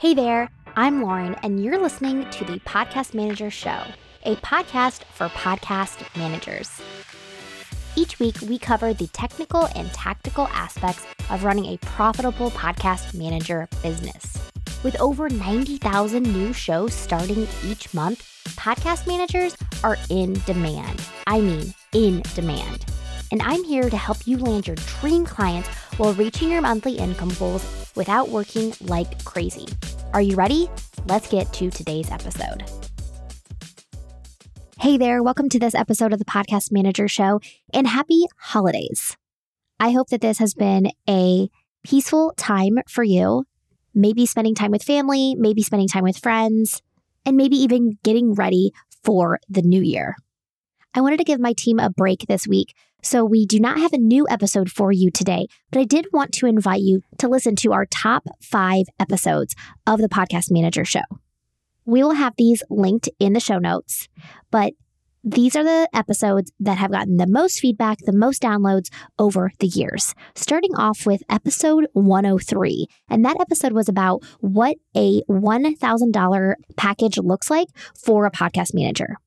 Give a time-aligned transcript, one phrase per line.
[0.00, 3.82] Hey there, I'm Lauren, and you're listening to the Podcast Manager Show,
[4.24, 6.80] a podcast for podcast managers.
[7.96, 13.68] Each week, we cover the technical and tactical aspects of running a profitable podcast manager
[13.82, 14.38] business.
[14.82, 18.20] With over 90,000 new shows starting each month,
[18.56, 19.54] podcast managers
[19.84, 20.98] are in demand.
[21.26, 22.89] I mean, in demand.
[23.32, 25.68] And I'm here to help you land your dream clients
[25.98, 29.68] while reaching your monthly income goals without working like crazy.
[30.12, 30.68] Are you ready?
[31.06, 32.64] Let's get to today's episode.
[34.80, 37.40] Hey there, welcome to this episode of the Podcast Manager Show
[37.72, 39.16] and happy holidays.
[39.78, 41.48] I hope that this has been a
[41.84, 43.44] peaceful time for you.
[43.94, 46.82] Maybe spending time with family, maybe spending time with friends,
[47.24, 48.72] and maybe even getting ready
[49.04, 50.16] for the new year.
[50.92, 53.92] I wanted to give my team a break this week so we do not have
[53.92, 57.54] a new episode for you today, but I did want to invite you to listen
[57.56, 59.54] to our top five episodes
[59.86, 61.00] of the Podcast Manager Show.
[61.84, 64.08] We will have these linked in the show notes,
[64.50, 64.74] but
[65.22, 69.66] these are the episodes that have gotten the most feedback, the most downloads over the
[69.66, 70.14] years.
[70.34, 72.86] Starting off with episode 103.
[73.08, 79.18] And that episode was about what a $1,000 package looks like for a podcast manager.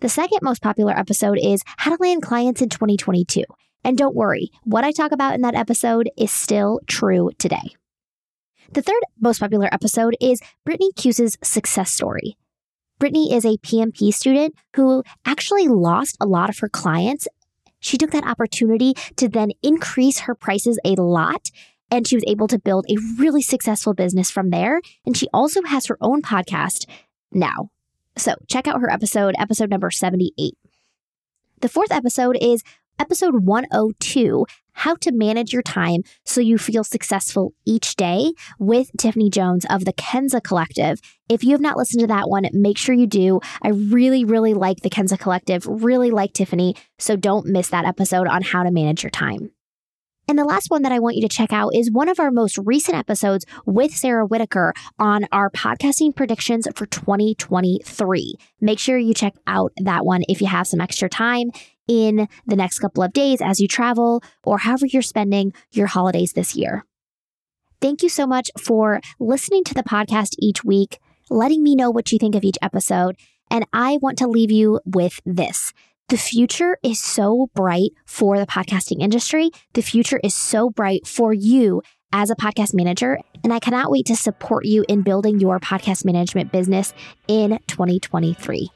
[0.00, 3.42] The second most popular episode is How to Land Clients in 2022.
[3.82, 7.74] And don't worry, what I talk about in that episode is still true today.
[8.70, 12.36] The third most popular episode is Brittany Cues's success story.
[13.00, 17.26] Brittany is a PMP student who actually lost a lot of her clients.
[17.80, 21.50] She took that opportunity to then increase her prices a lot
[21.90, 24.80] and she was able to build a really successful business from there.
[25.04, 26.86] And she also has her own podcast
[27.32, 27.70] now.
[28.18, 30.54] So check out her episode, episode number 78.
[31.60, 32.62] The fourth episode is
[32.98, 39.30] episode 102 How to Manage Your Time So You Feel Successful Each Day with Tiffany
[39.30, 41.00] Jones of the Kenza Collective.
[41.28, 43.40] If you have not listened to that one, make sure you do.
[43.62, 46.74] I really, really like the Kenza Collective, really like Tiffany.
[46.98, 49.50] So don't miss that episode on how to manage your time.
[50.28, 52.30] And the last one that I want you to check out is one of our
[52.30, 58.34] most recent episodes with Sara Whittaker on our podcasting predictions for 2023.
[58.60, 61.50] Make sure you check out that one if you have some extra time
[61.88, 66.34] in the next couple of days as you travel or however you're spending your holidays
[66.34, 66.84] this year.
[67.80, 70.98] Thank you so much for listening to the podcast each week,
[71.30, 73.16] letting me know what you think of each episode.
[73.50, 75.72] And I want to leave you with this.
[76.08, 79.50] The future is so bright for the podcasting industry.
[79.74, 81.82] The future is so bright for you
[82.14, 83.18] as a podcast manager.
[83.44, 86.94] And I cannot wait to support you in building your podcast management business
[87.26, 88.70] in 2023.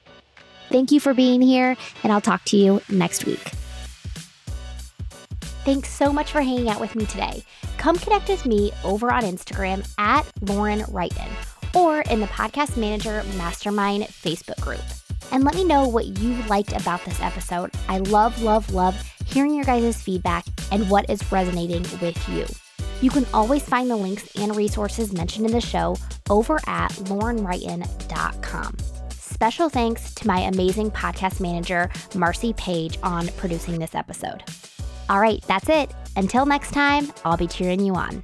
[0.68, 3.50] Thank you for being here, and I'll talk to you next week.
[5.64, 7.42] Thanks so much for hanging out with me today.
[7.78, 11.30] Come connect with me over on Instagram at Lauren Wrighton
[11.74, 14.82] or in the Podcast Manager Mastermind Facebook group
[15.32, 17.70] and let me know what you liked about this episode.
[17.88, 18.94] I love, love, love
[19.26, 22.46] hearing your guys' feedback and what is resonating with you.
[23.00, 25.96] You can always find the links and resources mentioned in the show
[26.30, 28.76] over at laurenwrighton.com.
[29.10, 34.44] Special thanks to my amazing podcast manager, Marcy Page, on producing this episode.
[35.10, 35.92] All right, that's it.
[36.14, 38.22] Until next time, I'll be cheering you on.